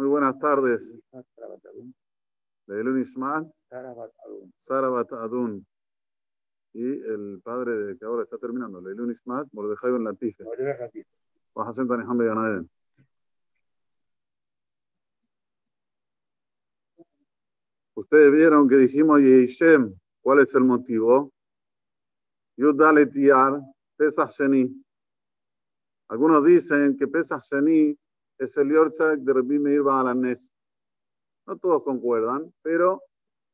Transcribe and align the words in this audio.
Muy 0.00 0.08
buenas 0.08 0.38
tardes. 0.38 0.90
De 2.66 2.80
Elun 2.80 3.02
Ishmael, 3.02 3.52
Sarabat 4.56 5.12
Adun. 5.12 5.66
Y 6.72 6.82
el 6.82 7.42
padre 7.44 7.76
de 7.76 7.98
que 7.98 8.06
ahora 8.06 8.22
está 8.22 8.38
terminando, 8.38 8.80
Leilun 8.80 9.12
Ishmael, 9.12 9.44
Mordejai 9.52 9.92
Ben 9.92 10.04
Latife. 10.04 10.42
Bajasen 11.54 11.86
Taniham 11.86 12.16
Ganaden. 12.16 12.70
Ustedes 17.94 18.32
vieron 18.32 18.66
que 18.70 18.76
dijimos 18.76 19.20
Yishem, 19.20 19.94
¿cuál 20.22 20.40
es 20.40 20.54
el 20.54 20.64
motivo? 20.64 21.30
Yudalet 22.56 23.12
Yar, 23.12 23.60
Pesach 23.98 24.30
Sheni. 24.30 24.82
Algunos 26.08 26.42
dicen 26.42 26.96
que 26.96 27.06
Pesach 27.06 27.42
Sheni 27.42 27.94
es 28.40 28.56
el 28.56 28.70
Yortzak 28.70 29.20
de 29.20 29.34
Rabbi 29.34 29.58
Meir 29.58 29.82
Baalanes. 29.82 30.50
No 31.46 31.58
todos 31.58 31.82
concuerdan, 31.82 32.52
pero 32.62 33.02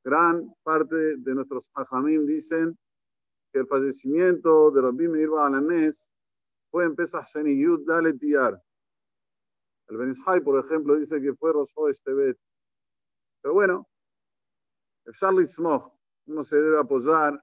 gran 0.05 0.55
parte 0.63 1.17
de 1.17 1.35
nuestros 1.35 1.69
ajamim 1.75 2.25
dicen 2.25 2.79
que 3.53 3.61
el 3.61 3.67
fallecimiento 3.67 4.71
de 4.71 4.83
Rabbi 4.83 5.09
Meir 5.09 5.29
Baalanes 5.29 6.13
fue 6.71 6.85
en 6.85 6.95
Pesach 6.95 7.27
Sheni 7.27 7.61
Yud 7.61 7.85
Dalet 7.85 8.17
Yar. 8.21 8.63
El 9.89 9.97
Benishai, 9.97 10.41
por 10.41 10.65
ejemplo, 10.65 10.95
dice 10.95 11.21
que 11.21 11.35
fue 11.35 11.53
Rosh 11.53 11.73
Tebet. 12.05 12.39
Pero 13.43 13.55
bueno, 13.55 13.89
el 15.05 15.15
Charlie 15.15 15.47
Smog, 15.47 15.93
uno 16.27 16.45
se 16.45 16.57
debe 16.57 16.79
apoyar 16.79 17.43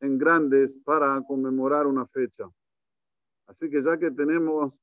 en 0.00 0.16
grandes 0.16 0.78
para 0.78 1.20
conmemorar 1.22 1.86
una 1.86 2.06
fecha. 2.06 2.44
Así 3.46 3.68
que 3.68 3.82
ya 3.82 3.98
que 3.98 4.10
tenemos 4.10 4.80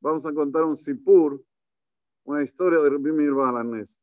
vamos 0.00 0.26
a 0.26 0.32
contar 0.32 0.64
un 0.64 0.76
sipur, 0.76 1.44
una 2.24 2.42
historia 2.42 2.80
de 2.80 2.90
Rabbi 2.90 3.28
Balanés. 3.30 4.00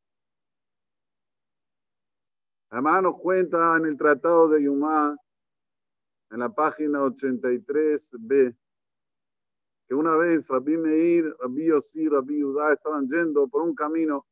Además 2.69 3.03
nos 3.03 3.19
cuenta 3.19 3.77
en 3.77 3.85
el 3.85 3.97
Tratado 3.97 4.47
de 4.49 4.63
Yumá, 4.63 5.15
en 6.31 6.39
la 6.39 6.49
página 6.49 6.99
83b, 6.99 8.57
que 9.87 9.93
una 9.93 10.15
vez 10.15 10.47
Rabbi 10.47 10.77
Meir, 10.77 11.35
Rabbi 11.39 11.67
Yossi, 11.67 12.09
Rabbi 12.09 12.39
Yudá 12.39 12.73
estaban 12.73 13.07
yendo 13.07 13.47
por 13.47 13.61
un 13.61 13.75
camino 13.75 14.25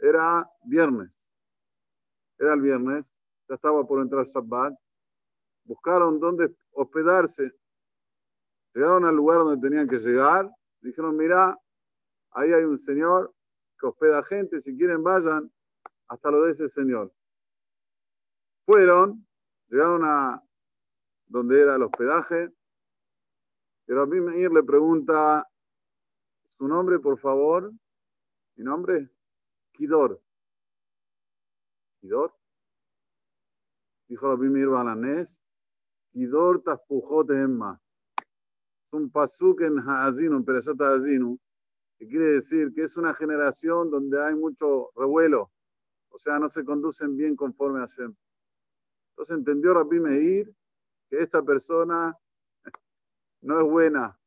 era 0.00 0.48
viernes. 0.64 1.18
Era 2.38 2.54
el 2.54 2.62
viernes, 2.62 3.12
ya 3.48 3.54
estaba 3.54 3.86
por 3.86 4.00
entrar 4.00 4.26
Shabbat. 4.26 4.74
Buscaron 5.70 6.18
dónde 6.18 6.52
hospedarse. 6.72 7.54
Llegaron 8.74 9.04
al 9.04 9.14
lugar 9.14 9.38
donde 9.38 9.68
tenían 9.68 9.86
que 9.86 10.00
llegar. 10.00 10.50
Dijeron, 10.80 11.16
mira, 11.16 11.56
ahí 12.32 12.52
hay 12.52 12.64
un 12.64 12.76
señor 12.76 13.32
que 13.78 13.86
hospeda 13.86 14.24
gente. 14.24 14.58
Si 14.58 14.76
quieren, 14.76 15.04
vayan 15.04 15.48
hasta 16.08 16.32
lo 16.32 16.42
de 16.42 16.50
ese 16.50 16.68
señor. 16.68 17.14
Fueron, 18.66 19.24
llegaron 19.68 20.02
a 20.04 20.42
donde 21.28 21.60
era 21.60 21.76
el 21.76 21.84
hospedaje. 21.84 22.52
Pero 23.86 24.02
a 24.02 24.06
mí 24.06 24.18
le 24.18 24.62
pregunta, 24.64 25.48
¿su 26.48 26.66
nombre, 26.66 26.98
por 26.98 27.16
favor? 27.16 27.70
¿Mi 28.56 28.64
nombre? 28.64 29.08
Kidor. 29.70 30.20
Kidor. 32.00 32.34
Dijo 34.08 34.26
Rabbi 34.26 34.48
Mir 34.48 34.66
Balanés, 34.66 35.40
Kidor 36.12 36.62
Taspujot 36.62 37.30
Emma. 37.30 37.80
Es 38.18 38.92
un 38.92 39.10
pasuk 39.10 39.60
en 39.62 39.78
Haazinu, 39.78 40.36
en 40.36 40.44
Perashat 40.44 40.80
Haazinu, 40.80 41.38
que 41.98 42.08
quiere 42.08 42.26
decir 42.26 42.72
que 42.74 42.82
es 42.82 42.96
una 42.96 43.14
generación 43.14 43.90
donde 43.90 44.22
hay 44.22 44.34
mucho 44.34 44.90
revuelo, 44.96 45.50
o 46.08 46.18
sea, 46.18 46.38
no 46.38 46.48
se 46.48 46.64
conducen 46.64 47.16
bien 47.16 47.36
conforme 47.36 47.80
a 47.80 47.86
Hashem. 47.86 48.14
Entonces 49.10 49.36
entendió 49.36 49.74
Rabbi 49.74 50.00
Meir 50.00 50.54
que 51.08 51.20
esta 51.20 51.42
persona 51.42 52.16
no 53.42 53.60
es 53.60 53.70
buena. 53.70 54.18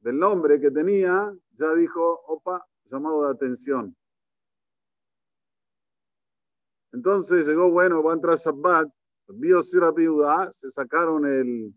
Del 0.00 0.18
nombre 0.18 0.60
que 0.60 0.70
tenía, 0.70 1.34
ya 1.50 1.74
dijo, 1.74 2.22
opa, 2.28 2.64
llamado 2.84 3.24
de 3.24 3.30
atención. 3.32 3.96
Entonces 6.92 7.46
llegó, 7.46 7.70
bueno, 7.70 8.02
va 8.02 8.12
a 8.12 8.14
entrar 8.14 8.38
Shabbat, 8.38 8.88
vio 9.28 9.62
Sira 9.62 9.92
se 10.52 10.70
sacaron 10.70 11.26
el, 11.26 11.74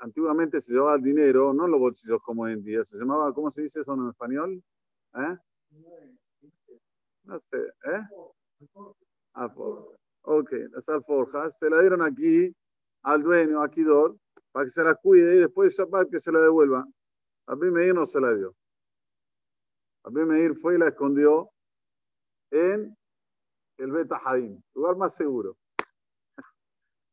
antiguamente 0.00 0.60
se 0.60 0.72
llevaba 0.72 0.94
el 0.94 1.02
dinero, 1.02 1.52
no 1.52 1.66
los 1.66 1.80
bolsillos 1.80 2.20
como 2.22 2.42
hoy 2.42 2.52
en 2.52 2.62
día, 2.62 2.84
se 2.84 2.96
llamaba, 2.96 3.32
¿cómo 3.32 3.50
se 3.50 3.62
dice 3.62 3.80
eso 3.80 3.94
en 3.94 4.08
español? 4.08 4.62
¿Eh? 5.14 5.36
No 7.24 7.38
sé, 7.38 7.58
¿eh? 7.58 8.02
Alforja. 9.34 9.96
Ok, 10.24 10.52
las 10.70 10.88
alforjas 10.88 11.58
se 11.58 11.68
la 11.68 11.80
dieron 11.80 12.02
aquí 12.02 12.54
al 13.02 13.22
dueño, 13.22 13.60
a 13.60 13.68
Kidor, 13.68 14.16
para 14.52 14.66
que 14.66 14.70
se 14.70 14.84
las 14.84 14.96
cuide 15.02 15.36
y 15.36 15.40
después 15.40 15.76
que 16.10 16.20
se 16.20 16.30
la 16.30 16.40
devuelva. 16.40 16.86
A 17.46 17.56
mí 17.56 17.70
me 17.70 17.92
no 17.92 18.06
se 18.06 18.20
la 18.20 18.32
dio. 18.32 18.54
Rabbi 20.04 20.24
Meir 20.24 20.54
fue 20.56 20.74
y 20.76 20.78
la 20.78 20.88
escondió 20.88 21.50
en 22.50 22.96
el 23.78 23.92
Beta 23.92 24.20
lugar 24.74 24.96
más 24.96 25.14
seguro. 25.14 25.56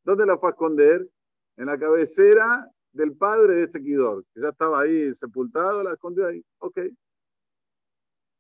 ¿Dónde 0.04 0.26
la 0.26 0.38
fue 0.38 0.50
a 0.50 0.52
esconder? 0.52 1.08
En 1.58 1.66
la 1.66 1.78
cabecera 1.78 2.70
del 2.92 3.16
padre 3.16 3.56
de 3.56 3.64
este 3.64 3.82
Kidor, 3.82 4.26
que 4.34 4.42
ya 4.42 4.50
estaba 4.50 4.82
ahí 4.82 5.14
sepultado, 5.14 5.84
la 5.84 5.94
escondió 5.94 6.28
ahí. 6.28 6.44
Ok. 6.60 6.80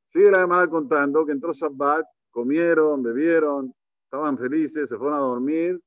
Sigue 0.05 0.31
la 0.31 0.39
hermana 0.39 0.67
contando 0.69 1.25
que 1.25 1.33
entró 1.33 1.53
Shabbat, 1.53 2.05
comieron, 2.31 3.03
bebieron, 3.03 3.73
estaban 4.05 4.37
felices, 4.37 4.89
se 4.89 4.97
fueron 4.97 5.17
a 5.17 5.21
dormir, 5.21 5.79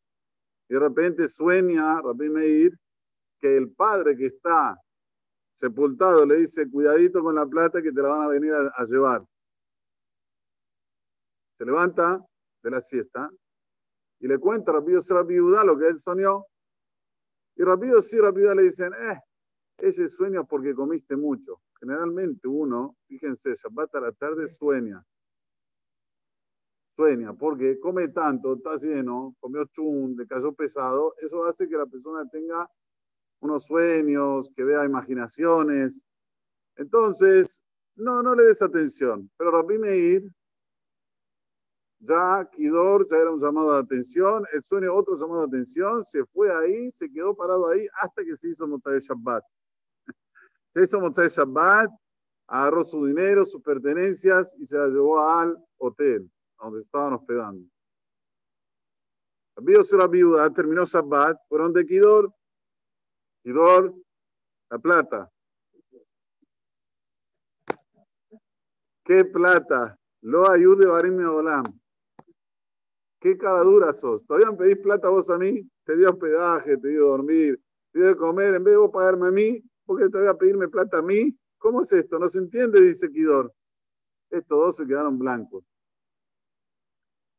y 0.68 0.74
de 0.74 0.80
repente 0.80 1.26
sueña 1.26 2.00
Rabbi 2.00 2.30
Meir 2.30 2.78
que 3.40 3.56
el 3.56 3.72
padre 3.72 4.16
que 4.16 4.26
está 4.26 4.78
sepultado, 5.52 6.24
le 6.24 6.36
dice, 6.36 6.70
cuidadito 6.70 7.22
con 7.22 7.34
la 7.34 7.46
plata 7.46 7.82
que 7.82 7.92
te 7.92 8.02
la 8.02 8.08
van 8.10 8.22
a 8.22 8.28
venir 8.28 8.52
a, 8.52 8.84
llevar. 8.84 9.24
Se 11.58 11.64
levanta 11.64 12.24
de 12.62 12.70
la 12.70 12.80
siesta 12.80 13.30
y 14.22 14.28
le 14.28 14.38
cuenta 14.38 14.70
rápido 14.70 15.00
Rabbi 15.00 15.36
lo 15.36 15.76
que 15.76 15.88
él 15.88 15.98
soñó. 15.98 16.46
Y 17.56 17.64
rápido 17.64 18.00
sí, 18.00 18.18
rápido 18.20 18.54
le 18.54 18.62
dicen, 18.62 18.92
eh, 18.94 19.18
ese 19.78 20.06
sueño 20.06 20.42
es 20.42 20.48
porque 20.48 20.76
comiste 20.76 21.16
mucho. 21.16 21.60
Generalmente 21.80 22.46
uno, 22.46 22.96
fíjense, 23.08 23.54
Shabbat 23.54 23.96
a 23.96 24.00
la 24.00 24.12
tarde 24.12 24.46
sueña. 24.46 25.04
Sueña, 26.94 27.34
porque 27.34 27.80
come 27.80 28.08
tanto, 28.08 28.54
está 28.54 28.76
lleno, 28.76 29.34
comió 29.40 29.64
chun, 29.64 30.14
le 30.16 30.24
cayó 30.28 30.52
pesado, 30.52 31.16
eso 31.20 31.44
hace 31.44 31.68
que 31.68 31.76
la 31.76 31.86
persona 31.86 32.24
tenga 32.30 32.70
unos 33.40 33.64
sueños, 33.64 34.52
que 34.54 34.62
vea 34.62 34.84
imaginaciones. 34.84 36.04
Entonces, 36.76 37.60
no, 37.96 38.22
no 38.22 38.36
le 38.36 38.44
des 38.44 38.62
atención. 38.62 39.28
Pero 39.36 39.50
Rabbi 39.50 39.78
Meir, 39.78 40.22
ya 42.02 42.48
Kidor 42.50 43.06
ya 43.08 43.16
era 43.16 43.30
un 43.30 43.40
llamado 43.40 43.72
de 43.72 43.78
atención, 43.78 44.44
el 44.52 44.62
sueño 44.62 44.92
otro 44.94 45.14
llamado 45.14 45.46
de 45.46 45.56
atención, 45.56 46.02
se 46.02 46.24
fue 46.26 46.52
ahí, 46.52 46.90
se 46.90 47.10
quedó 47.10 47.34
parado 47.34 47.68
ahí 47.68 47.86
hasta 48.00 48.24
que 48.24 48.36
se 48.36 48.48
hizo 48.48 48.66
Motzai 48.66 48.98
Shabbat. 48.98 49.44
Se 50.70 50.82
hizo 50.82 51.00
Motzai 51.00 51.28
Shabbat, 51.28 51.90
agarró 52.48 52.82
su 52.82 53.06
dinero, 53.06 53.44
sus 53.44 53.62
pertenencias 53.62 54.54
y 54.58 54.64
se 54.66 54.78
la 54.78 54.88
llevó 54.88 55.20
al 55.20 55.56
hotel, 55.78 56.30
donde 56.58 56.80
estaban 56.80 57.12
hospedando. 57.12 57.68
La 59.54 60.06
viuda 60.08 60.50
terminó 60.50 60.84
Shabbat, 60.84 61.36
fueron 61.48 61.72
de 61.72 61.84
Kidor, 61.84 62.34
Kidor, 63.44 63.94
la 64.70 64.78
plata. 64.78 65.30
¿Qué 69.04 69.24
plata? 69.24 69.98
Lo 70.22 70.50
ayude 70.50 70.86
a 70.86 71.30
Olam. 71.30 71.81
¿Qué 73.22 73.38
cara 73.38 73.62
sos? 73.94 74.26
¿Todavía 74.26 74.50
me 74.50 74.56
pedís 74.56 74.78
plata 74.78 75.08
vos 75.08 75.30
a 75.30 75.38
mí? 75.38 75.62
Te 75.84 75.96
dio 75.96 76.10
hospedaje, 76.10 76.76
te 76.76 76.88
dio 76.88 77.06
dormir, 77.06 77.62
te 77.92 78.00
dio 78.00 78.16
comer. 78.16 78.54
En 78.54 78.64
vez 78.64 78.72
de 78.74 78.78
vos 78.78 78.90
pagarme 78.92 79.28
a 79.28 79.30
mí, 79.30 79.62
¿por 79.86 80.00
qué 80.00 80.08
te 80.08 80.18
voy 80.18 80.26
a 80.26 80.34
pedirme 80.34 80.68
plata 80.68 80.98
a 80.98 81.02
mí? 81.02 81.38
¿Cómo 81.58 81.82
es 81.82 81.92
esto? 81.92 82.18
¿No 82.18 82.28
se 82.28 82.38
entiende? 82.38 82.80
Dice 82.80 83.08
Kidor. 83.12 83.54
Estos 84.28 84.58
dos 84.58 84.76
se 84.76 84.86
quedaron 84.88 85.20
blancos. 85.20 85.64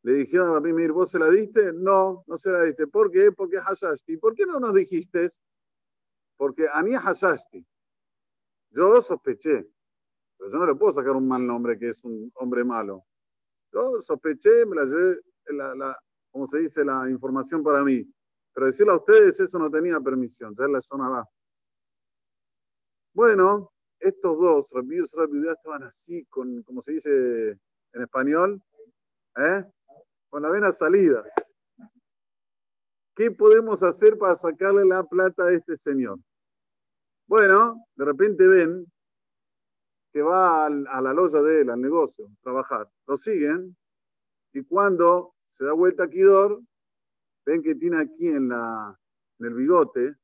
Le 0.04 0.14
dijeron 0.14 0.56
a 0.56 0.62
mí, 0.62 0.72
mir, 0.72 0.94
¿vos 0.94 1.12
se 1.12 1.20
la 1.20 1.30
diste? 1.30 1.74
No, 1.74 2.24
no 2.28 2.38
se 2.38 2.50
la 2.50 2.62
diste. 2.64 2.88
¿Por 2.88 3.12
qué? 3.12 3.34
Porque 3.34 3.58
Hashashti. 3.58 4.16
¿Por 4.16 4.36
qué 4.36 4.46
no 4.46 4.62
nos 4.62 4.74
dijiste? 4.74 5.30
Porque 6.38 6.66
Ani 6.72 6.96
Hasashti, 6.96 7.66
yo 8.70 9.02
sospeché, 9.02 9.68
pero 10.38 10.50
yo 10.50 10.58
no 10.60 10.66
le 10.66 10.76
puedo 10.76 10.94
sacar 10.94 11.12
un 11.12 11.28
mal 11.28 11.46
nombre 11.46 11.78
que 11.78 11.90
es 11.90 12.06
un 12.06 12.32
hombre 12.36 12.64
malo. 12.64 13.04
Yo 13.74 14.02
sospeché, 14.02 14.66
me 14.66 14.78
la 14.78 14.86
llevé, 14.86 15.20
la, 15.48 15.98
como 16.31 16.48
se 16.48 16.60
dice, 16.60 16.84
la 16.84 17.10
información 17.10 17.63
para 17.63 17.84
mí. 17.84 18.04
Pero 18.54 18.68
decirle 18.68 18.94
a 18.94 18.98
ustedes 18.98 19.40
eso 19.40 19.60
no 19.60 19.69
tenía 19.69 20.00
permisión, 20.00 20.56
ya 20.57 20.68
la 20.68 20.81
zona 20.81 21.10
va. 21.10 21.30
Bueno, 23.13 23.72
estos 24.00 24.38
dos, 24.40 24.72
Rabbi 24.72 24.98
y 24.98 25.18
Rabbi 25.18 25.48
estaban 25.48 25.84
así, 25.84 26.25
con, 26.25 26.62
como 26.63 26.81
se 26.81 26.94
dice 26.94 27.51
en 27.94 28.01
español, 28.01 28.62
¿eh? 29.38 29.63
con 30.30 30.42
la 30.42 30.50
vena 30.50 30.72
salida. 30.72 31.24
¿Qué 33.16 33.30
podemos 33.31 33.84
hacer 33.84 34.18
para 34.18 34.36
sacarle 34.36 34.86
la 34.86 35.04
plata 35.04 35.46
a 35.46 35.54
este 35.54 35.75
señor? 35.75 36.19
Bueno, 37.28 37.86
de 37.96 38.06
repente 38.06 38.48
ven 38.48 38.92
que 40.12 40.22
va 40.22 40.66
a 40.66 41.01
la 41.01 41.13
loya 41.13 41.42
de 41.42 41.62
él, 41.62 41.69
al 41.69 41.81
negocio, 41.81 42.25
a 42.25 42.42
trabajar. 42.42 42.89
Lo 43.07 43.18
siguen 43.18 43.75
y 44.54 44.63
cuando 44.63 45.33
se 45.54 45.64
da 45.66 45.74
vuelta 45.74 46.06
a 46.06 46.10
Kidor, 46.10 46.64
ven 47.46 47.62
que 47.62 47.76
tiene 47.76 47.98
aquí 47.98 48.28
en, 48.28 48.52
el 48.52 49.54
bigote, 49.54 50.16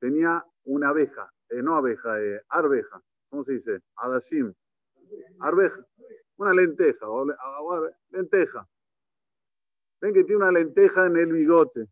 tenía 0.00 0.42
una 0.64 0.88
abeja, 0.88 1.30
eh, 1.50 1.62
no 1.62 1.76
abeja, 1.76 2.18
eh, 2.22 2.42
arveja, 2.48 3.02
¿cómo 3.28 3.44
se 3.44 3.52
dice? 3.52 3.80
Adashim, 3.96 4.54
arveja, 5.40 5.86
una 6.36 6.54
lenteja, 6.54 7.06
lenteja. 8.08 8.66
Ven 10.00 10.14
que 10.14 10.24
tiene 10.24 10.42
una 10.42 10.52
lenteja 10.52 11.06
en 11.06 11.18
el 11.18 11.32
bigote. 11.32 11.86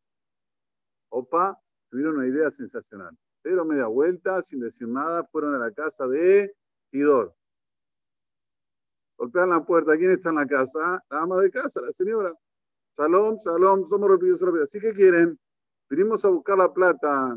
Opa, 1.11 1.61
tuvieron 1.91 2.17
una 2.17 2.26
idea 2.26 2.50
sensacional. 2.50 3.15
Pero 3.43 3.65
media 3.67 3.87
vuelta, 3.88 4.43
sin 4.43 4.61
decir 4.61 4.88
nada, 4.88 5.25
fueron 5.25 5.55
a 5.55 5.59
la 5.59 5.71
casa 5.71 6.06
de 6.09 6.56
Idor. 6.93 7.35
Golpean 9.19 9.50
la 9.50 9.65
puerta. 9.65 9.97
¿Quién 9.99 10.12
está 10.12 10.31
en 10.31 10.37
la 10.37 10.47
casa? 10.47 11.05
La 11.11 11.21
ama 11.21 11.41
de 11.41 11.50
casa, 11.50 11.81
la 11.83 11.93
señora. 11.93 12.35
Salom, 13.00 13.38
salom, 13.38 13.87
somos 13.87 14.11
rápidos, 14.11 14.43
rápidos. 14.43 14.69
¿Así 14.69 14.79
que 14.79 14.93
quieren? 14.93 15.41
Vinimos 15.88 16.23
a 16.23 16.29
buscar 16.29 16.58
la 16.58 16.70
plata. 16.70 17.35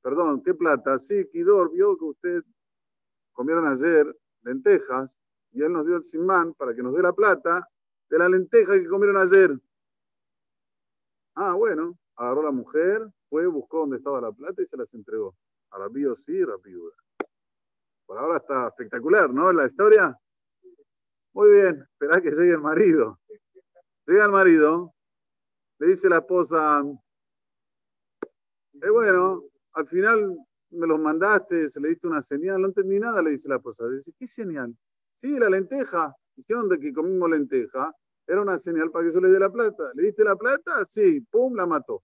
Perdón, 0.00 0.42
¿qué 0.42 0.54
plata? 0.54 0.98
Sí, 0.98 1.28
Kidor 1.30 1.70
vio 1.70 1.98
que 1.98 2.04
usted 2.06 2.42
comieron 3.32 3.66
ayer 3.66 4.06
lentejas 4.40 5.20
y 5.52 5.62
él 5.62 5.74
nos 5.74 5.84
dio 5.84 5.96
el 5.96 6.04
simán 6.04 6.54
para 6.54 6.74
que 6.74 6.82
nos 6.82 6.94
dé 6.94 7.02
la 7.02 7.12
plata 7.12 7.68
de 8.08 8.18
la 8.18 8.30
lenteja 8.30 8.72
que 8.72 8.88
comieron 8.88 9.18
ayer. 9.18 9.50
Ah, 11.34 11.52
bueno, 11.52 11.98
agarró 12.16 12.42
la 12.42 12.52
mujer, 12.52 13.06
fue, 13.28 13.46
buscó 13.48 13.80
dónde 13.80 13.98
estaba 13.98 14.18
la 14.22 14.32
plata 14.32 14.62
y 14.62 14.66
se 14.66 14.78
las 14.78 14.94
entregó. 14.94 15.36
A 15.72 15.78
Rabío 15.78 16.16
sí, 16.16 16.42
Rabío. 16.42 16.90
Por 18.06 18.16
ahora 18.16 18.38
está 18.38 18.68
espectacular, 18.68 19.28
¿no? 19.28 19.52
La 19.52 19.66
historia. 19.66 20.18
Muy 21.34 21.50
bien, 21.50 21.86
esperá 21.92 22.18
que 22.22 22.30
llegue 22.30 22.52
el 22.52 22.62
marido. 22.62 23.20
Llega 24.10 24.24
el 24.24 24.32
marido, 24.32 24.92
le 25.78 25.86
dice 25.86 26.08
la 26.08 26.16
esposa, 26.16 26.82
eh, 28.82 28.90
bueno, 28.90 29.44
al 29.74 29.86
final 29.86 30.36
me 30.70 30.88
los 30.88 30.98
mandaste, 30.98 31.68
se 31.68 31.80
le 31.80 31.90
diste 31.90 32.08
una 32.08 32.20
señal, 32.20 32.60
no 32.60 32.66
entendí 32.66 32.98
nada, 32.98 33.22
le 33.22 33.30
dice 33.30 33.48
la 33.48 33.58
esposa. 33.58 33.88
Dice, 33.88 34.12
¿qué 34.18 34.26
señal? 34.26 34.76
Sí, 35.16 35.38
la 35.38 35.48
lenteja. 35.48 36.12
Dijeron 36.34 36.68
de 36.68 36.80
que 36.80 36.92
comimos 36.92 37.30
lenteja. 37.30 37.94
Era 38.26 38.42
una 38.42 38.58
señal 38.58 38.90
para 38.90 39.06
que 39.06 39.14
yo 39.14 39.20
le 39.20 39.28
dé 39.28 39.38
la 39.38 39.52
plata. 39.52 39.92
¿Le 39.94 40.06
diste 40.06 40.24
la 40.24 40.34
plata? 40.34 40.84
Sí, 40.86 41.20
pum, 41.30 41.54
la 41.54 41.66
mató. 41.66 42.02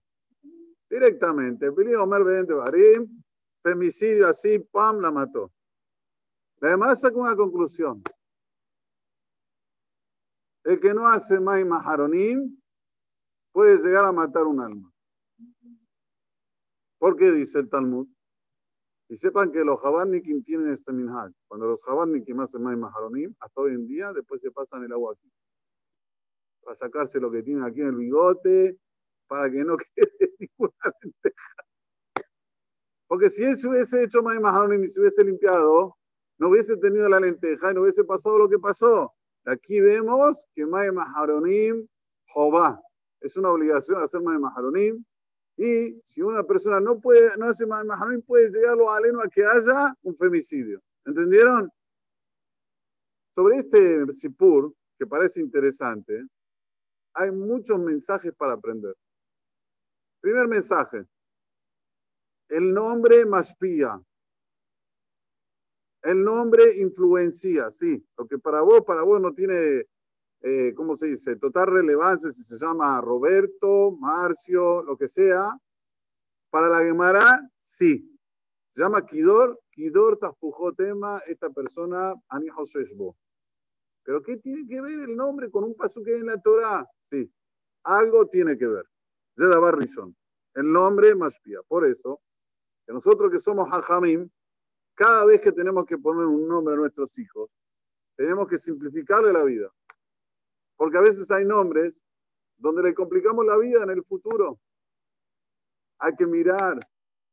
Directamente. 0.89 1.73
Pili 1.73 1.93
Omer 1.93 2.23
Barim, 2.23 3.21
femicidio 3.61 4.29
así, 4.29 4.59
pam, 4.59 5.01
la 5.01 5.11
mató. 5.11 5.51
Además 6.61 7.01
saca 7.01 7.17
una 7.17 7.35
conclusión. 7.35 8.01
El 10.67 10.81
que 10.81 10.93
no 10.93 11.07
hace 11.07 11.39
más 11.39 11.65
maharonim 11.65 12.59
puede 13.53 13.77
llegar 13.77 14.03
a 14.03 14.11
matar 14.11 14.43
un 14.43 14.59
alma. 14.59 14.91
¿Por 16.99 17.15
qué 17.15 17.31
dice 17.31 17.59
el 17.59 17.69
Talmud? 17.69 18.05
Y 19.07 19.15
sepan 19.15 19.53
que 19.53 19.63
los 19.63 19.79
Jabadnikim 19.79 20.43
tienen 20.43 20.73
este 20.73 20.91
minhag. 20.91 21.31
Cuando 21.47 21.67
los 21.67 21.81
Jabadnikim 21.83 22.41
hacen 22.41 22.63
más 22.63 22.77
maharonim, 22.77 23.33
hasta 23.39 23.61
hoy 23.61 23.75
en 23.75 23.87
día, 23.87 24.11
después 24.11 24.41
se 24.41 24.51
pasan 24.51 24.83
el 24.83 24.91
agua 24.91 25.13
aquí. 25.13 25.31
Para 26.61 26.75
sacarse 26.75 27.21
lo 27.21 27.31
que 27.31 27.43
tienen 27.43 27.63
aquí 27.63 27.79
en 27.79 27.87
el 27.87 27.95
bigote, 27.95 28.77
para 29.27 29.49
que 29.49 29.63
no 29.63 29.77
quede 29.95 30.33
ninguna 30.37 30.93
lenteja. 31.01 31.63
Porque 33.07 33.29
si 33.29 33.45
él 33.45 33.55
se 33.55 33.69
hubiese 33.69 34.03
hecho 34.03 34.21
más 34.21 34.37
maharonim 34.41 34.83
y 34.83 34.89
se 34.89 34.99
hubiese 34.99 35.23
limpiado, 35.23 35.95
no 36.37 36.49
hubiese 36.49 36.75
tenido 36.75 37.07
la 37.07 37.21
lenteja 37.21 37.71
y 37.71 37.73
no 37.73 37.83
hubiese 37.83 38.03
pasado 38.03 38.37
lo 38.37 38.49
que 38.49 38.59
pasó. 38.59 39.13
Aquí 39.47 39.79
vemos 39.79 40.45
que 40.53 40.65
Mae 40.65 40.91
Maharonim 40.91 41.87
Jobá. 42.33 42.81
Es 43.21 43.37
una 43.37 43.49
obligación 43.49 44.03
hacer 44.03 44.21
Mae 44.21 44.37
Maharonim. 44.37 45.03
Y 45.55 45.99
si 46.03 46.21
una 46.21 46.43
persona 46.43 46.81
no 46.81 46.99
puede, 46.99 47.35
no 47.37 47.47
hace 47.47 47.65
Mae 47.65 47.85
Maharonim, 47.85 48.21
puede 48.21 48.49
llegar 48.51 48.77
a 48.77 48.95
aleno 48.97 49.21
a 49.21 49.29
que 49.29 49.45
haya 49.45 49.95
un 50.03 50.17
femicidio. 50.17 50.81
¿Entendieron? 51.05 51.71
Sobre 53.33 53.59
este 53.59 54.05
Sipur, 54.11 54.75
que 54.99 55.07
parece 55.07 55.39
interesante, 55.39 56.25
hay 57.13 57.31
muchos 57.31 57.79
mensajes 57.79 58.33
para 58.33 58.53
aprender. 58.53 58.95
Primer 60.19 60.47
mensaje. 60.49 61.05
El 62.49 62.73
nombre 62.73 63.25
Mashpia. 63.25 64.01
El 66.07 66.23
nombre 66.23 66.77
influencia, 66.77 67.69
sí. 67.69 68.01
Lo 68.17 68.25
que 68.25 68.39
para 68.39 68.61
vos, 68.61 68.81
para 68.85 69.03
vos 69.03 69.19
no 69.19 69.33
tiene, 69.33 69.85
eh, 70.39 70.73
¿cómo 70.73 70.95
se 70.95 71.07
dice? 71.07 71.35
Total 71.35 71.67
relevancia 71.67 72.31
si 72.31 72.43
se 72.43 72.57
llama 72.57 73.01
Roberto, 73.01 73.91
Marcio, 73.99 74.83
lo 74.83 74.95
que 74.95 75.09
sea. 75.09 75.59
Para 76.49 76.69
la 76.69 76.79
Gemara, 76.79 77.41
sí. 77.59 78.17
Se 78.73 78.81
llama 78.81 79.05
Kidor, 79.05 79.59
Kidor 79.69 80.17
Tafujó 80.17 80.71
tema, 80.71 81.21
esta 81.27 81.49
persona, 81.49 82.13
Ani 82.29 82.47
Joseshbo. 82.47 83.17
Pero 84.03 84.21
¿qué 84.21 84.37
tiene 84.37 84.65
que 84.65 84.79
ver 84.79 85.01
el 85.01 85.13
nombre 85.13 85.51
con 85.51 85.65
un 85.65 85.75
paso 85.75 86.01
que 86.03 86.15
en 86.15 86.27
la 86.27 86.41
Torah? 86.41 86.89
Sí, 87.11 87.29
algo 87.83 88.27
tiene 88.27 88.57
que 88.57 88.67
ver. 88.67 88.85
Yeda 89.35 89.59
Barrison, 89.59 90.15
el 90.53 90.71
nombre 90.71 91.13
Mashpia. 91.15 91.59
Por 91.67 91.85
eso, 91.85 92.21
que 92.85 92.93
nosotros 92.93 93.29
que 93.29 93.39
somos 93.39 93.67
Hajamim, 93.69 94.29
cada 94.97 95.27
vez 95.27 95.39
que 95.41 95.51
tenemos 95.51 95.85
que 95.85 95.95
poner 95.95 96.25
un 96.25 96.47
nombre 96.47 96.73
a 96.73 96.77
nuestros 96.77 97.15
hijos, 97.19 97.51
tenemos 98.15 98.47
que 98.47 98.57
simplificarle 98.57 99.31
la 99.31 99.43
vida. 99.43 99.71
Porque 100.75 100.97
a 100.97 101.01
veces 101.01 101.29
hay 101.29 101.45
nombres 101.45 102.03
donde 102.57 102.81
le 102.81 102.95
complicamos 102.95 103.45
la 103.45 103.57
vida 103.57 103.83
en 103.83 103.91
el 103.91 104.03
futuro. 104.03 104.59
Hay 105.99 106.15
que 106.15 106.25
mirar, 106.25 106.79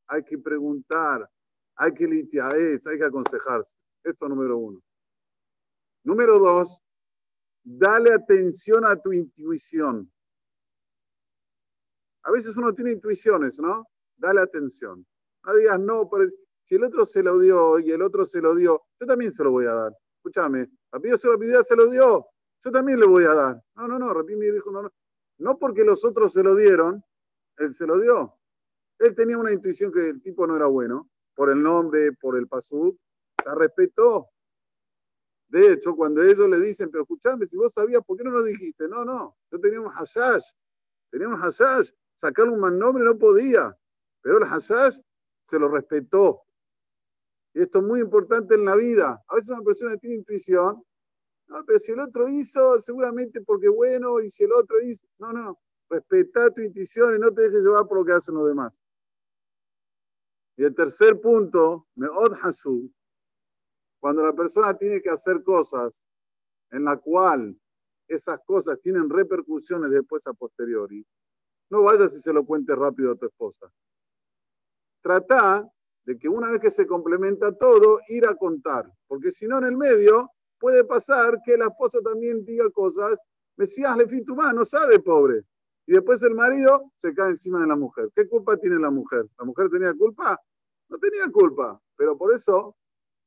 hay 0.07 0.23
que 0.25 0.37
preguntar, 0.37 1.29
hay 1.77 1.95
que 1.95 2.07
litiar, 2.07 2.55
hay 2.55 2.99
que 2.99 3.05
aconsejarse. 3.05 3.75
Esto 4.03 4.29
número 4.29 4.59
uno. 4.59 4.83
Número 6.03 6.39
dos, 6.39 6.83
dale 7.63 8.13
atención 8.13 8.85
a 8.85 8.95
tu 8.95 9.11
intuición. 9.15 10.13
A 12.25 12.31
veces 12.31 12.59
uno 12.59 12.75
tiene 12.75 12.93
intuiciones, 12.93 13.59
¿no? 13.59 13.87
Dale 14.19 14.43
atención. 14.43 15.07
No 15.45 15.55
digas, 15.55 15.81
no, 15.81 16.07
pero 16.11 16.25
si 16.65 16.77
el 16.77 16.85
otro 16.85 17.05
se 17.05 17.23
lo 17.23 17.39
dio 17.39 17.79
y 17.79 17.91
el 17.93 18.03
otro 18.03 18.25
se 18.25 18.41
lo 18.41 18.55
dio, 18.55 18.83
yo 19.01 19.07
también 19.07 19.33
se 19.33 19.45
lo 19.45 19.51
voy 19.51 19.67
a 19.67 19.75
dar. 19.75 19.93
Escúchame, 20.17 20.71
Rapidito 20.91 21.19
se 21.19 21.29
lo 21.29 21.65
se 21.65 21.77
lo 21.77 21.91
dio, 21.91 22.27
yo 22.63 22.71
también 22.71 22.99
le 22.99 23.07
voy 23.07 23.25
a 23.25 23.35
dar. 23.35 23.63
No, 23.77 23.89
no, 23.89 23.99
no, 23.99 24.13
Rapidito 24.15 24.41
me 24.41 24.51
dijo, 24.53 24.71
no, 24.71 24.83
no. 24.83 24.93
No 25.39 25.59
porque 25.59 25.85
los 25.85 26.05
otros 26.05 26.33
se 26.33 26.43
lo 26.43 26.55
dieron, 26.55 27.03
él 27.59 27.75
se 27.75 27.87
lo 27.87 27.99
dio. 27.99 28.39
Él 28.99 29.15
tenía 29.15 29.37
una 29.37 29.53
intuición 29.53 29.93
que 29.93 30.09
el 30.09 30.23
tipo 30.23 30.47
no 30.47 30.57
era 30.57 30.67
bueno, 30.67 31.11
por 31.35 31.51
el 31.51 31.63
nombre, 31.63 32.13
por 32.13 32.39
el 32.39 32.47
pasú, 32.47 32.97
la 33.45 33.55
respetó. 33.55 34.29
De 35.49 35.73
hecho, 35.73 35.95
cuando 35.95 36.23
ellos 36.23 36.49
le 36.49 36.59
dicen, 36.61 36.91
pero 36.91 37.03
escúchame, 37.03 37.47
si 37.47 37.57
vos 37.57 37.73
sabías, 37.73 38.03
¿por 38.05 38.17
qué 38.17 38.25
no 38.25 38.31
lo 38.31 38.43
dijiste? 38.43 38.89
No, 38.89 39.05
no, 39.05 39.37
yo 39.51 39.61
tenía 39.61 39.81
un 39.81 39.91
hashash, 39.91 40.45
tenía 41.11 41.29
un 41.29 41.37
hashash, 41.37 41.91
sacarle 42.15 42.53
un 42.53 42.61
mal 42.61 42.79
nombre 42.79 43.05
no 43.05 43.19
podía, 43.19 43.77
pero 44.21 44.39
el 44.39 44.45
hashash 44.45 44.99
se 45.45 45.59
lo 45.59 45.69
respetó. 45.69 46.44
Y 47.55 47.63
esto 47.63 47.79
es 47.79 47.85
muy 47.85 48.01
importante 48.01 48.55
en 48.55 48.65
la 48.65 48.75
vida. 48.75 49.23
A 49.29 49.37
veces 49.37 49.51
una 49.51 49.63
persona 49.63 49.97
tiene 49.97 50.17
intuición, 50.17 50.83
no, 51.47 51.65
pero 51.65 51.79
si 51.79 51.93
el 51.93 52.01
otro 52.01 52.29
hizo, 52.29 52.81
seguramente 52.81 53.41
porque 53.43 53.69
bueno, 53.69 54.21
y 54.21 54.31
si 54.31 54.45
el 54.45 54.53
otro 54.53 54.81
hizo, 54.81 55.07
no, 55.19 55.33
no, 55.33 55.61
respeta 55.89 56.51
tu 56.51 56.63
intuición 56.63 57.15
y 57.15 57.19
no 57.19 57.33
te 57.33 57.43
dejes 57.43 57.63
llevar 57.63 57.87
por 57.87 57.99
lo 57.99 58.05
que 58.05 58.13
hacen 58.13 58.35
los 58.35 58.49
demás. 58.49 58.73
Y 60.57 60.65
el 60.65 60.75
tercer 60.75 61.21
punto, 61.21 61.87
Meod 61.95 62.35
Hasu, 62.43 62.91
cuando 64.01 64.23
la 64.25 64.33
persona 64.33 64.77
tiene 64.77 65.01
que 65.01 65.11
hacer 65.11 65.43
cosas 65.43 66.01
en 66.71 66.85
la 66.85 66.97
cual 66.97 67.59
esas 68.09 68.39
cosas 68.45 68.81
tienen 68.81 69.09
repercusiones 69.09 69.91
después 69.91 70.27
a 70.27 70.33
posteriori, 70.33 71.07
no 71.71 71.83
vayas 71.83 72.15
y 72.15 72.21
se 72.21 72.33
lo 72.33 72.45
cuentes 72.45 72.77
rápido 72.77 73.13
a 73.13 73.17
tu 73.17 73.27
esposa. 73.27 73.71
Trata 75.03 75.69
de 76.05 76.19
que 76.19 76.29
una 76.29 76.51
vez 76.51 76.61
que 76.61 76.71
se 76.71 76.87
complementa 76.87 77.53
todo, 77.53 78.01
ir 78.09 78.27
a 78.27 78.35
contar. 78.35 78.91
Porque 79.07 79.33
si 79.33 79.47
no, 79.47 79.59
en 79.59 79.65
el 79.65 79.77
medio 79.77 80.31
puede 80.59 80.85
pasar 80.85 81.41
que 81.45 81.57
la 81.57 81.67
esposa 81.67 81.99
también 82.03 82.45
diga 82.45 82.69
cosas, 82.71 83.19
Mesías 83.57 83.97
le 83.97 84.07
no 84.55 84.65
sabe, 84.65 84.99
pobre. 84.99 85.43
Y 85.87 85.93
después 85.93 86.23
el 86.23 86.35
marido 86.35 86.91
se 86.97 87.15
cae 87.15 87.31
encima 87.31 87.61
de 87.61 87.67
la 87.67 87.77
mujer. 87.77 88.11
¿Qué 88.15 88.29
culpa 88.29 88.57
tiene 88.57 88.79
la 88.79 88.91
mujer? 88.91 89.27
¿La 89.39 89.45
mujer 89.45 89.69
tenía 89.71 89.95
culpa? 89.95 90.41
No 90.89 90.99
tenía 90.99 91.31
culpa, 91.31 91.81
pero 91.97 92.17
por 92.17 92.35
eso 92.35 92.77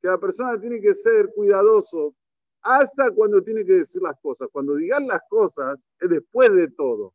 que 0.01 0.07
la 0.07 0.17
persona 0.17 0.60
tiene 0.60 0.81
que 0.81 0.93
ser 0.93 1.31
cuidadoso 1.34 2.15
hasta 2.62 3.12
cuando 3.12 3.41
tiene 3.43 3.65
que 3.65 3.74
decir 3.74 4.01
las 4.01 4.19
cosas. 4.22 4.48
Cuando 4.51 4.75
digan 4.75 5.07
las 5.07 5.22
cosas 5.29 5.79
es 6.00 6.10
después 6.10 6.53
de 6.53 6.69
todo, 6.69 7.13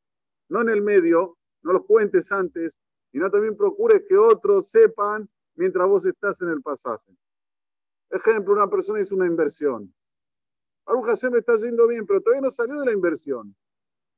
no 0.48 0.62
en 0.62 0.68
el 0.70 0.82
medio, 0.82 1.36
no 1.62 1.72
los 1.72 1.84
cuentes 1.84 2.30
antes 2.32 2.76
y 3.12 3.18
no 3.18 3.30
también 3.30 3.56
procures 3.56 4.02
que 4.08 4.16
otros 4.16 4.70
sepan 4.70 5.28
mientras 5.54 5.88
vos 5.88 6.06
estás 6.06 6.40
en 6.42 6.48
el 6.48 6.62
pasaje. 6.62 7.16
Ejemplo, 8.10 8.52
una 8.52 8.68
persona 8.68 9.00
hizo 9.00 9.14
una 9.14 9.26
inversión. 9.26 9.92
Baruch 10.84 11.06
Hashem 11.06 11.36
está 11.36 11.56
yendo 11.56 11.86
bien, 11.86 12.06
pero 12.06 12.20
todavía 12.20 12.42
no 12.42 12.50
salió 12.50 12.78
de 12.80 12.86
la 12.86 12.92
inversión. 12.92 13.54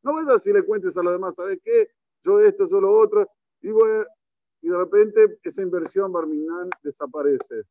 No 0.02 0.12
vas 0.14 0.46
a 0.46 0.52
le 0.52 0.62
cuentes 0.62 0.96
a 0.96 1.02
los 1.02 1.12
demás, 1.12 1.34
¿sabes 1.34 1.58
qué? 1.62 1.88
Yo 2.22 2.40
esto, 2.40 2.66
yo 2.68 2.80
lo 2.80 2.92
otro, 2.92 3.30
y, 3.60 3.68
y 3.68 4.68
de 4.68 4.76
repente 4.76 5.38
esa 5.42 5.62
inversión 5.62 6.12
Barminan 6.12 6.70
desaparece. 6.82 7.62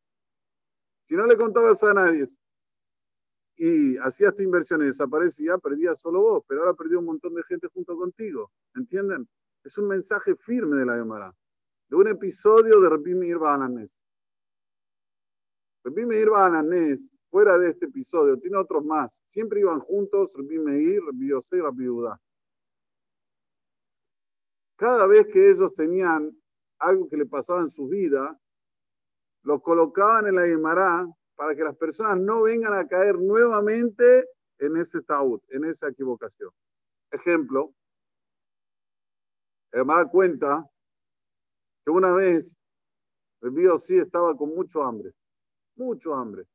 Si 1.06 1.16
no 1.16 1.28
le 1.28 1.38
contabas 1.38 1.84
a 1.84 1.94
nadie 1.94 2.26
y 3.56 3.98
hacías 3.98 4.36
tu 4.36 4.42
inversión 4.42 4.82
y 4.82 4.86
desaparecía, 4.86 5.58
perdías 5.58 6.00
solo 6.00 6.22
vos, 6.22 6.44
pero 6.48 6.62
ahora 6.62 6.74
perdió 6.74 7.00
un 7.00 7.06
montón 7.06 7.36
de 7.36 7.44
gente 7.44 7.68
junto 7.68 7.96
contigo. 7.96 8.52
¿Entienden? 8.76 9.28
Es 9.64 9.78
un 9.78 9.88
mensaje 9.88 10.36
firme 10.36 10.78
de 10.78 10.86
la 10.86 10.96
Gemara, 10.96 11.34
de 11.94 11.98
un 11.98 12.08
episodio 12.08 12.82
de 12.82 12.90
Rabbi 12.90 13.14
Meir 13.14 13.38
Bananés. 13.38 13.96
Rabbi 15.84 16.08
Meir 16.08 16.28
fuera 17.30 17.60
de 17.60 17.70
este 17.70 17.86
episodio, 17.86 18.40
tiene 18.40 18.58
otros 18.58 18.84
más. 18.84 19.24
Siempre 19.28 19.60
iban 19.60 19.80
juntos 19.80 20.34
Rabbi 20.36 20.58
Meir, 20.58 21.04
Rabbi 21.04 21.30
Yosef 21.30 21.60
y 21.60 21.62
Rabbi 21.62 21.88
Udá. 21.88 22.20
Cada 24.76 25.06
vez 25.06 25.28
que 25.28 25.52
ellos 25.52 25.72
tenían 25.76 26.36
algo 26.80 27.08
que 27.08 27.16
le 27.16 27.28
pasaba 27.28 27.62
en 27.62 27.70
su 27.70 27.88
vida, 27.88 28.42
lo 29.44 29.62
colocaban 29.62 30.26
en 30.26 30.34
la 30.34 30.48
Gemara 30.48 31.08
para 31.36 31.56
que 31.56 31.64
las 31.64 31.78
personas 31.78 32.18
no 32.20 32.42
vengan 32.42 32.74
a 32.74 32.88
caer 32.88 33.20
nuevamente 33.20 34.28
en 34.58 34.78
ese 34.78 35.04
taúd, 35.04 35.42
en 35.50 35.66
esa 35.66 35.90
equivocación. 35.90 36.50
Ejemplo, 37.12 37.72
Gemara 39.72 40.10
cuenta 40.10 40.68
que 41.84 41.92
una 41.92 42.14
vez 42.14 42.58
el 43.42 43.80
sí 43.80 43.98
estaba 43.98 44.36
con 44.38 44.56
mucho 44.56 44.84
hambre, 44.84 45.14
mucho 45.76 46.14
hambre, 46.14 46.46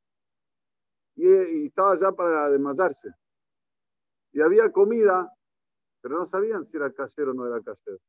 y, 1.15 1.67
estaba 1.67 1.95
ya 1.95 2.11
para 2.11 2.49
desmayarse. 2.49 3.09
Y 4.31 4.41
había 4.41 4.71
comida, 4.71 5.31
pero 6.01 6.19
no 6.19 6.25
sabían 6.25 6.63
si 6.63 6.77
era 6.77 6.91
casero 6.91 7.31
o 7.31 7.33
no 7.33 7.45
era 7.45 7.61
casero. 7.61 7.99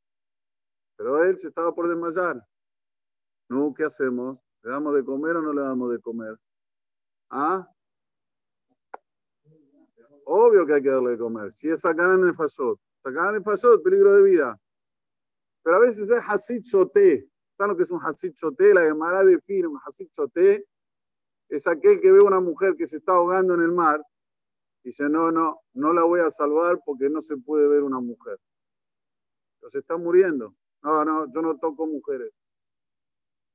Pero 0.96 1.22
él 1.24 1.38
se 1.38 1.48
estaba 1.48 1.74
por 1.74 1.88
desmayar. 1.88 2.42
No, 3.48 3.74
¿qué 3.74 3.84
hacemos? 3.84 4.38
¿Le 4.62 4.70
damos 4.70 4.94
de 4.94 5.04
comer 5.04 5.36
o 5.36 5.42
no 5.42 5.52
le 5.52 5.62
damos 5.62 5.90
de 5.90 5.98
comer? 5.98 6.38
¿Ah? 7.30 7.68
Obvio 10.24 10.64
que 10.64 10.74
hay 10.74 10.82
que 10.82 10.90
darle 10.90 11.12
de 11.12 11.18
comer. 11.18 11.52
Si 11.52 11.68
es 11.68 11.80
sacar 11.80 12.10
en 12.12 12.24
el 12.28 12.34
fasot, 12.34 12.78
sacar 13.02 13.30
en 13.30 13.36
el 13.36 13.42
fasot, 13.42 13.82
peligro 13.82 14.12
de 14.14 14.22
vida. 14.22 14.60
Pero 15.62 15.76
a 15.76 15.80
veces 15.80 16.10
es 16.10 16.22
hasid 16.22 16.62
choté. 16.62 17.28
¿Saben 17.56 17.72
lo 17.72 17.76
que 17.76 17.82
es 17.82 17.90
un 17.90 18.00
hasid 18.00 18.34
choté? 18.34 18.72
La 18.72 18.82
Gemara 18.82 19.24
define 19.24 19.66
un 19.66 19.78
hasid 19.84 20.08
choté. 20.12 20.66
Es 21.48 21.66
aquel 21.66 22.00
que 22.00 22.12
ve 22.12 22.20
una 22.20 22.40
mujer 22.40 22.76
que 22.76 22.86
se 22.86 22.98
está 22.98 23.12
ahogando 23.12 23.54
en 23.54 23.62
el 23.62 23.72
mar 23.72 24.02
y 24.82 24.90
dice, 24.90 25.08
no, 25.08 25.30
no, 25.30 25.60
no 25.74 25.92
la 25.92 26.04
voy 26.04 26.20
a 26.20 26.30
salvar 26.30 26.80
porque 26.84 27.10
no 27.10 27.20
se 27.20 27.36
puede 27.36 27.68
ver 27.68 27.82
una 27.82 28.00
mujer. 28.00 28.38
Pero 29.58 29.70
se 29.70 29.78
está 29.78 29.96
muriendo. 29.96 30.54
No, 30.82 31.04
no, 31.04 31.32
yo 31.32 31.42
no 31.42 31.58
toco 31.58 31.86
mujeres. 31.86 32.32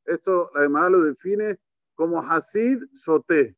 Esto 0.05 0.51
la 0.53 0.61
Gemara 0.61 0.89
lo 0.89 1.01
define 1.01 1.57
como 1.95 2.21
hasid 2.21 2.83
choté. 2.93 3.55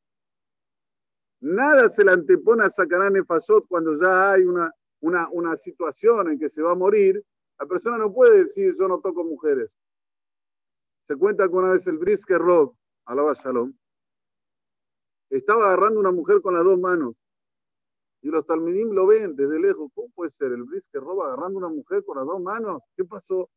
Nada 1.39 1.89
se 1.89 2.03
le 2.03 2.11
antepone 2.11 2.63
a 2.63 2.69
Sacarán 2.69 3.13
Nefashot 3.13 3.67
cuando 3.67 3.99
ya 3.99 4.31
hay 4.31 4.43
una, 4.43 4.71
una, 5.01 5.29
una 5.31 5.55
situación 5.57 6.31
en 6.31 6.39
que 6.39 6.49
se 6.49 6.61
va 6.61 6.71
a 6.71 6.75
morir 6.75 7.23
la 7.59 7.65
persona 7.65 7.97
no 7.97 8.13
puede 8.13 8.39
decir 8.39 8.75
yo 8.77 8.87
no 8.87 8.99
toco 8.99 9.23
mujeres. 9.23 9.77
Se 11.03 11.15
cuenta 11.15 11.47
que 11.47 11.55
una 11.55 11.71
vez 11.71 11.87
el 11.87 11.97
Brisker 11.97 12.39
Rob, 12.39 12.75
alaba 13.05 13.33
Shalom, 13.33 13.73
estaba 15.29 15.65
agarrando 15.67 15.99
una 15.99 16.11
mujer 16.11 16.41
con 16.41 16.53
las 16.53 16.63
dos 16.63 16.79
manos. 16.79 17.15
Y 18.21 18.29
los 18.29 18.45
talmidim 18.45 18.91
lo 18.91 19.07
ven 19.07 19.35
desde 19.35 19.59
lejos. 19.59 19.91
¿Cómo 19.93 20.09
puede 20.13 20.31
ser 20.31 20.51
el 20.51 20.63
Brisker 20.63 21.01
Rob 21.01 21.21
agarrando 21.23 21.59
una 21.59 21.69
mujer 21.69 22.03
con 22.03 22.17
las 22.17 22.25
dos 22.25 22.41
manos? 22.41 22.81
¿Qué 22.95 23.05
pasó? 23.05 23.49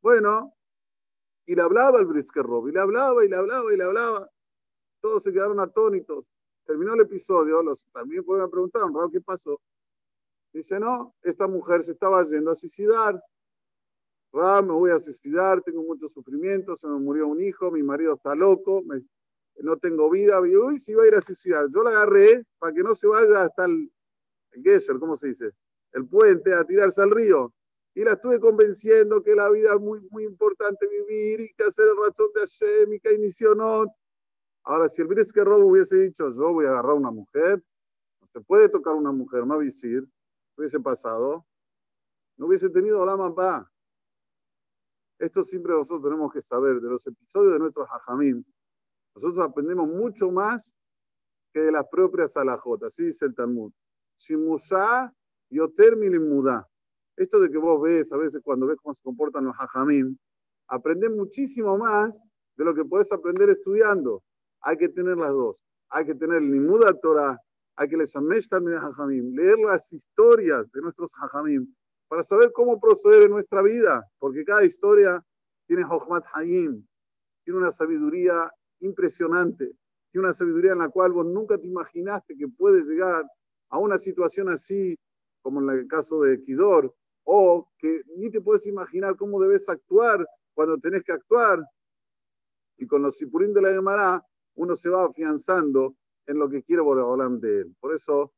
Bueno, 0.00 0.54
y 1.46 1.54
le 1.54 1.62
hablaba 1.62 1.98
el 1.98 2.06
Brisker 2.06 2.44
Rob, 2.44 2.68
y 2.68 2.72
le 2.72 2.80
hablaba, 2.80 3.24
y 3.24 3.28
le 3.28 3.36
hablaba, 3.36 3.72
y 3.72 3.76
le 3.76 3.84
hablaba. 3.84 4.30
Todos 5.00 5.22
se 5.22 5.32
quedaron 5.32 5.60
atónitos. 5.60 6.26
Terminó 6.64 6.94
el 6.94 7.00
episodio, 7.00 7.62
los 7.62 7.88
también 7.90 8.22
me 8.26 8.48
preguntaron, 8.48 8.92
¿qué 9.10 9.20
pasó? 9.20 9.60
Dice, 10.52 10.80
no, 10.80 11.14
esta 11.22 11.46
mujer 11.46 11.82
se 11.82 11.92
estaba 11.92 12.24
yendo 12.24 12.50
a 12.50 12.54
suicidar. 12.54 13.22
Ra, 14.32 14.62
me 14.62 14.72
voy 14.72 14.90
a 14.90 14.98
suicidar, 14.98 15.62
tengo 15.62 15.82
mucho 15.82 16.08
sufrimiento, 16.08 16.76
se 16.76 16.86
me 16.86 16.98
murió 16.98 17.28
un 17.28 17.40
hijo, 17.40 17.70
mi 17.70 17.82
marido 17.82 18.14
está 18.14 18.34
loco, 18.34 18.82
no 19.56 19.76
tengo 19.76 20.10
vida. 20.10 20.40
Y 20.46 20.56
uy, 20.56 20.78
se 20.78 20.92
iba 20.92 21.04
a 21.04 21.06
ir 21.06 21.14
a 21.14 21.20
suicidar. 21.20 21.66
Yo 21.70 21.82
la 21.82 21.90
agarré 21.90 22.44
para 22.58 22.72
que 22.72 22.82
no 22.82 22.94
se 22.94 23.06
vaya 23.06 23.42
hasta 23.42 23.66
el, 23.66 23.90
el 24.52 25.00
¿cómo 25.00 25.16
se 25.16 25.28
dice? 25.28 25.50
El 25.92 26.06
puente, 26.06 26.54
a 26.54 26.64
tirarse 26.64 27.02
al 27.02 27.10
río. 27.10 27.52
Y 27.94 28.04
la 28.04 28.12
estuve 28.12 28.38
convenciendo 28.38 29.22
que 29.22 29.34
la 29.34 29.48
vida 29.50 29.74
es 29.74 29.80
muy, 29.80 30.00
muy 30.10 30.24
importante 30.24 30.86
vivir 30.86 31.40
y 31.40 31.52
que 31.54 31.64
hacer 31.64 31.88
el 31.88 31.96
razón 31.96 32.28
de 32.34 32.40
Hashem 32.40 32.92
y 32.92 33.00
que 33.00 33.14
inició 33.14 33.54
no. 33.54 33.86
Ahora, 34.62 34.88
si 34.88 35.02
el 35.02 35.08
que 35.08 35.44
Robo 35.44 35.66
hubiese 35.66 35.96
dicho, 35.96 36.30
yo 36.30 36.52
voy 36.52 36.66
a 36.66 36.70
agarrar 36.70 36.92
a 36.92 36.94
una 36.94 37.10
mujer, 37.10 37.62
no 38.20 38.28
se 38.28 38.40
puede 38.42 38.68
tocar 38.68 38.94
una 38.94 39.10
mujer, 39.10 39.46
no 39.46 39.58
visir 39.58 40.06
hubiese 40.58 40.80
pasado, 40.80 41.46
no 42.36 42.46
hubiese 42.46 42.70
tenido 42.70 43.04
la 43.06 43.16
mamá. 43.16 43.70
Esto 45.18 45.42
siempre 45.42 45.72
nosotros 45.72 46.02
tenemos 46.02 46.32
que 46.32 46.42
saber 46.42 46.80
de 46.80 46.88
los 46.88 47.06
episodios 47.06 47.52
de 47.54 47.58
nuestros 47.58 47.88
hajamim. 47.88 48.44
Nosotros 49.14 49.44
aprendemos 49.44 49.88
mucho 49.88 50.30
más 50.30 50.76
que 51.52 51.60
de 51.60 51.72
las 51.72 51.86
propias 51.88 52.36
alajotas, 52.36 52.92
así 52.92 53.06
dice 53.06 53.26
el 53.26 53.34
Talmud. 53.34 53.72
Shimusha 54.16 55.12
yoter 55.50 55.96
muda. 55.96 56.68
Esto 57.16 57.40
de 57.40 57.50
que 57.50 57.58
vos 57.58 57.80
ves, 57.82 58.12
a 58.12 58.16
veces 58.16 58.40
cuando 58.44 58.66
ves 58.66 58.76
cómo 58.80 58.94
se 58.94 59.02
comportan 59.02 59.44
los 59.44 59.56
hajamim, 59.56 60.16
aprendes 60.68 61.10
muchísimo 61.10 61.76
más 61.76 62.22
de 62.56 62.64
lo 62.64 62.74
que 62.74 62.84
puedes 62.84 63.10
aprender 63.10 63.50
estudiando. 63.50 64.22
Hay 64.60 64.76
que 64.76 64.88
tener 64.88 65.16
las 65.16 65.30
dos. 65.30 65.56
Hay 65.88 66.04
que 66.04 66.14
tener 66.14 66.42
el 66.42 66.50
Nimuda 66.50 66.92
Torah 67.00 67.40
hay 67.78 67.88
que 67.88 67.96
leer 67.96 69.58
las 69.60 69.92
historias 69.92 70.70
de 70.72 70.80
nuestros 70.80 71.12
hajamim 71.14 71.72
para 72.08 72.24
saber 72.24 72.50
cómo 72.52 72.80
proceder 72.80 73.22
en 73.22 73.30
nuestra 73.30 73.62
vida, 73.62 74.04
porque 74.18 74.44
cada 74.44 74.64
historia 74.64 75.24
tiene 75.68 75.84
Hochmat 75.84 76.24
Hayim, 76.34 76.84
tiene 77.44 77.60
una 77.60 77.70
sabiduría 77.70 78.50
impresionante, 78.80 79.76
tiene 80.10 80.26
una 80.26 80.32
sabiduría 80.32 80.72
en 80.72 80.78
la 80.78 80.88
cual 80.88 81.12
vos 81.12 81.26
nunca 81.26 81.56
te 81.56 81.68
imaginaste 81.68 82.36
que 82.36 82.48
puedes 82.48 82.84
llegar 82.86 83.24
a 83.68 83.78
una 83.78 83.96
situación 83.96 84.48
así, 84.48 84.98
como 85.40 85.60
en 85.60 85.78
el 85.78 85.86
caso 85.86 86.22
de 86.22 86.42
Kidor, 86.42 86.92
o 87.22 87.70
que 87.78 88.02
ni 88.16 88.28
te 88.28 88.40
puedes 88.40 88.66
imaginar 88.66 89.14
cómo 89.14 89.40
debes 89.40 89.68
actuar 89.68 90.26
cuando 90.52 90.78
tenés 90.78 91.04
que 91.04 91.12
actuar. 91.12 91.64
Y 92.76 92.88
con 92.88 93.02
los 93.02 93.16
sipurín 93.16 93.54
de 93.54 93.62
la 93.62 93.72
Gemara, 93.72 94.26
uno 94.56 94.74
se 94.74 94.88
va 94.88 95.04
afianzando 95.04 95.94
en 96.28 96.38
lo 96.38 96.48
que 96.48 96.62
quiere 96.62 96.82
hablar 96.82 97.30
de 97.40 97.62
él. 97.62 97.76
Por 97.80 97.94
eso, 97.94 98.32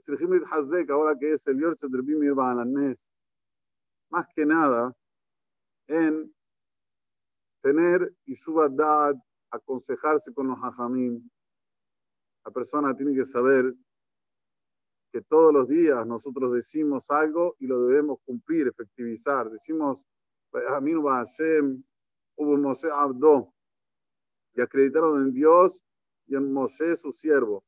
Sirjimit 0.00 0.44
Hazek, 0.50 0.90
ahora 0.90 1.18
que 1.18 1.32
es 1.32 1.46
el 1.48 1.60
Yorset 1.60 1.90
del 1.90 2.02
Bimir 2.02 2.34
más 2.34 4.26
que 4.34 4.46
nada 4.46 4.96
en 5.88 6.32
tener 7.62 8.14
y 8.24 8.34
dad, 8.72 9.14
aconsejarse 9.50 10.32
con 10.32 10.48
los 10.48 10.58
hajamim. 10.58 11.28
La 12.44 12.52
persona 12.52 12.96
tiene 12.96 13.14
que 13.14 13.24
saber 13.24 13.74
que 15.12 15.20
todos 15.22 15.52
los 15.52 15.68
días 15.68 16.06
nosotros 16.06 16.52
decimos 16.52 17.10
algo 17.10 17.56
y 17.58 17.66
lo 17.66 17.86
debemos 17.86 18.20
cumplir, 18.24 18.68
efectivizar. 18.68 19.50
Decimos, 19.50 19.98
Aminu 20.68 21.02
Hashem, 21.08 21.82
Abdo, 22.92 23.52
y 24.54 24.60
acreditaron 24.60 25.22
en 25.22 25.32
Dios 25.32 25.84
y 26.30 26.36
en 26.36 26.52
Moshe 26.52 26.94
su 26.96 27.12
siervo. 27.12 27.64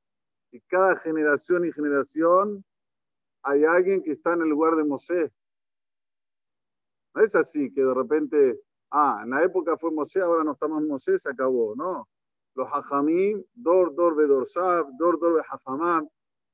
Y 0.52 0.60
cada 0.60 0.96
generación 0.96 1.66
y 1.66 1.72
generación 1.72 2.64
hay 3.42 3.64
alguien 3.64 4.02
que 4.02 4.12
está 4.12 4.34
en 4.34 4.42
el 4.42 4.48
lugar 4.48 4.76
de 4.76 4.84
Moshe. 4.84 5.32
No 7.14 7.22
es 7.22 7.34
así 7.34 7.72
que 7.74 7.82
de 7.82 7.92
repente, 7.92 8.60
ah, 8.92 9.20
en 9.24 9.30
la 9.30 9.42
época 9.42 9.76
fue 9.76 9.90
Moshe, 9.90 10.20
ahora 10.20 10.44
no 10.44 10.52
estamos 10.52 10.80
en 10.80 10.88
Moshe, 10.88 11.18
se 11.18 11.28
acabó. 11.28 11.74
No. 11.74 12.08
Los 12.54 12.68
hajamim, 12.68 13.42
dor, 13.52 13.94
dor, 13.96 14.14
bedorsab, 14.14 14.86
dor, 14.96 15.18
dor, 15.18 15.42
hajamam. 15.50 16.08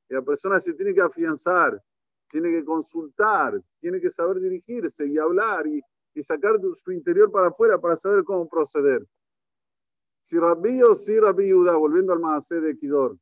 Y 0.09 0.15
la 0.15 0.23
persona 0.23 0.59
se 0.61 0.73
tiene 0.73 0.95
que 0.95 1.03
afianzar, 1.03 1.79
tiene 2.31 2.51
que 2.51 2.65
consultar, 2.65 3.61
tiene 3.81 4.01
que 4.01 4.11
saber 4.11 4.41
dirigirse 4.41 5.07
y 5.07 5.19
hablar 5.19 5.67
y, 5.67 5.83
y 6.15 6.23
sacar 6.23 6.59
su 6.75 6.91
interior 6.91 7.31
para 7.31 7.49
afuera 7.49 7.79
para 7.79 7.97
saber 7.97 8.25
cómo 8.25 8.49
proceder. 8.49 9.07
Si 10.29 10.39
Rabbi 10.39 10.83
o 10.83 10.95
si 10.95 11.19
Rabbi 11.19 11.49
Yuda, 11.49 11.75
volviendo 11.77 12.13
al 12.13 12.21
Maasé 12.21 12.61
de 12.61 12.77
Kidor, 12.77 13.17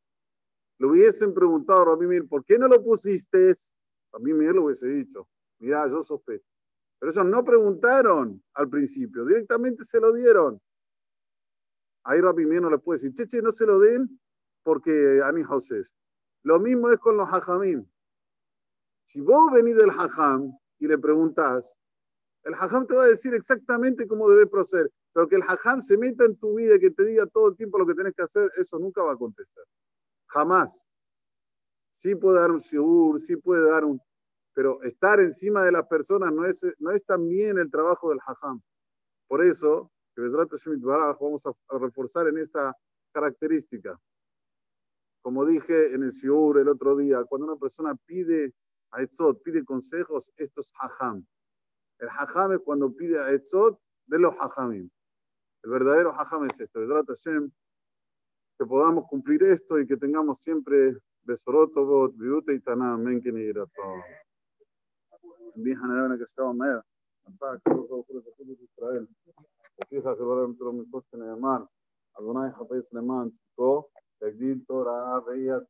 le 0.79 0.87
hubiesen 0.89 1.33
preguntado 1.33 1.83
a 1.83 1.85
Rabbi 1.85 2.05
Mir, 2.05 2.27
¿por 2.27 2.45
qué 2.45 2.59
no 2.59 2.67
lo 2.67 2.83
pusiste? 2.83 3.55
Rabbi 4.11 4.35
Mir 4.35 4.57
lo 4.57 4.65
hubiese 4.65 4.89
dicho, 4.89 5.29
mira, 5.61 5.87
yo 5.89 6.03
sospecho. 6.03 6.51
Pero 6.99 7.13
ellos 7.13 7.25
no 7.27 7.45
preguntaron 7.45 8.43
al 8.55 8.69
principio, 8.69 9.25
directamente 9.25 9.85
se 9.85 10.01
lo 10.01 10.13
dieron. 10.13 10.61
Ahí 12.03 12.21
Rabbi 12.21 12.45
Mir 12.45 12.61
no 12.61 12.71
le 12.71 12.79
puede 12.79 12.99
decir, 12.99 13.29
che, 13.29 13.41
no 13.41 13.53
se 13.53 13.67
lo 13.67 13.79
den 13.79 14.21
porque 14.65 15.23
Ani 15.23 15.45
es. 15.79 15.95
Lo 16.43 16.59
mismo 16.59 16.91
es 16.91 16.99
con 16.99 17.17
los 17.17 17.29
hajamim. 17.29 17.87
Si 19.05 19.21
vos 19.21 19.53
venís 19.53 19.77
del 19.77 19.91
hajam 19.91 20.51
y 20.81 20.89
le 20.89 20.99
preguntás, 20.99 21.79
el 22.43 22.55
hajam 22.55 22.85
te 22.85 22.95
va 22.95 23.05
a 23.05 23.09
decir 23.09 23.33
exactamente 23.33 24.09
cómo 24.09 24.29
debe 24.29 24.49
proceder, 24.49 24.91
pero 25.17 25.29
que 25.29 25.37
el 25.37 25.43
hajam 25.45 25.81
se 25.81 25.97
meta 25.97 26.27
en 26.27 26.37
tu 26.37 26.57
vida 26.57 26.79
que 26.79 26.91
te 26.91 27.03
diga 27.03 27.27
todo 27.27 27.49
el 27.49 27.57
tiempo 27.57 27.79
lo 27.79 27.87
que 27.87 27.95
tenés 27.95 28.13
que 28.15 28.21
hacer, 28.21 28.51
eso 28.59 28.79
nunca 28.79 29.03
va 29.03 29.15
a 29.15 29.17
contestar. 29.17 29.65
Jamás. 30.27 30.87
Sí 31.91 32.15
puede 32.15 32.39
dar 32.39 32.51
un 32.51 32.59
shiur, 32.59 33.19
sí 33.23 33.35
puede 33.37 33.67
dar 33.67 33.87
un... 33.87 33.99
Pero 34.53 34.83
estar 34.83 35.19
encima 35.21 35.65
de 35.65 35.73
las 35.73 35.87
personas 35.87 36.35
no 36.35 36.45
es, 36.45 36.61
no 36.81 36.91
es 36.91 37.03
también 37.07 37.57
el 37.57 37.71
trabajo 37.71 38.11
del 38.11 38.19
hajam. 38.27 38.61
Por 39.27 39.43
eso, 39.43 39.91
que 40.15 40.21
vamos 40.21 41.47
a 41.47 41.79
reforzar 41.79 42.29
en 42.29 42.37
esta 42.37 42.77
característica. 43.11 43.99
Como 45.23 45.47
dije 45.47 45.95
en 45.95 46.03
el 46.03 46.11
shiur 46.11 46.59
el 46.59 46.69
otro 46.69 46.95
día, 46.95 47.25
cuando 47.25 47.47
una 47.47 47.57
persona 47.57 47.97
pide 48.05 48.53
a 48.91 49.01
Etzot, 49.01 49.43
pide 49.43 49.65
consejos, 49.65 50.31
esto 50.37 50.61
es 50.61 50.71
hajam. 50.79 51.27
El 52.01 52.09
hajam 52.11 52.53
es 52.53 52.59
cuando 52.59 52.95
pide 52.95 53.19
a 53.19 53.33
Etzot 53.33 53.81
de 54.05 54.19
los 54.19 54.35
hajamim. 54.39 54.91
El 55.67 55.73
verdadero 55.73 56.13
hajam 56.13 56.45
es 56.45 56.61
esto. 56.61 56.79
que 58.57 58.67
podamos 58.67 59.09
cumplir 59.09 59.43
esto 59.43 59.81
y 59.81 59.87
que 59.87 59.97
tengamos 59.97 60.41
siempre 60.41 60.97
Besorotobot, 61.25 62.17
Viute 62.17 62.55
y 62.55 62.61
Taná, 62.61 62.97
Menken 62.97 63.37
y 63.37 63.51
Ratzon. 63.51 64.01
Bien 65.57 65.77
general 65.77 66.17
que 66.17 66.23
estaba 66.23 66.53
medio. 66.53 66.85
Pensaba 67.25 67.59
que 67.59 67.75
todo 67.75 68.05
fue 68.05 68.23
de 68.47 68.53
Israel. 68.63 69.09
Fija 69.89 70.17
que 70.17 70.23
va 70.23 70.43
a 70.43 70.45
entrar 70.45 70.73
mi 70.73 70.89
coche 70.89 71.09
en 71.15 71.23
el 71.23 71.37
mar. 71.37 71.69
Adonai 72.15 72.53
Japes 72.53 72.93
Leman, 72.93 73.33
Tziko, 73.33 73.91
Tegdil 74.21 74.65
Torah, 74.67 75.21
Beyat 75.27 75.65